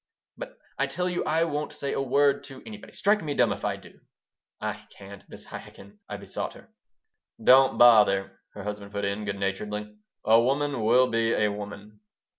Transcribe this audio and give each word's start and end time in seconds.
"But, 0.35 0.57
I 0.79 0.87
tell 0.87 1.07
you, 1.07 1.23
I 1.25 1.43
won't 1.43 1.73
say 1.73 1.93
a 1.93 2.01
word 2.01 2.43
to 2.45 2.63
anybody. 2.65 2.91
Strike 2.91 3.21
me 3.21 3.35
dumb 3.35 3.53
if 3.53 3.63
I 3.63 3.75
do!" 3.75 3.99
"I 4.59 4.87
can't, 4.97 5.29
Mrs. 5.29 5.49
Chaikin," 5.49 5.99
I 6.09 6.17
besought 6.17 6.53
her 6.55 6.69
"Don't 7.43 7.77
bother," 7.77 8.39
her 8.55 8.63
husband 8.63 8.93
put 8.93 9.05
in, 9.05 9.25
good 9.25 9.37
naturedly. 9.37 9.93
"A 10.25 10.41
woman 10.41 10.83
will 10.83 11.07
be 11.07 11.33
a 11.35 11.49
woman." 11.49 11.99